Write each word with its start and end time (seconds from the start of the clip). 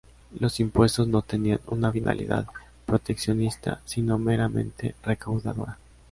Los 0.39 0.59
impuestos 0.59 1.07
no 1.07 1.21
tenían 1.21 1.59
una 1.67 1.91
finalidad 1.91 2.47
proteccionista, 2.87 3.81
sino 3.85 4.17
meramente 4.17 4.95
recaudadora. 5.03 5.77